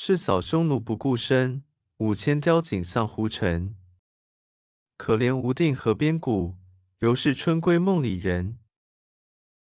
[0.00, 1.64] 是扫匈奴不顾身，
[1.96, 3.74] 五千雕锦丧胡尘。
[4.96, 6.56] 可怜无定河边骨，
[7.00, 8.60] 犹是春闺梦里人。